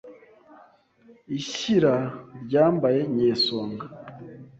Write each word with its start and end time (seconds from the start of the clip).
Ishyira 1.37 1.95
ryambaye 2.43 2.99
Nyesonga 3.15 3.85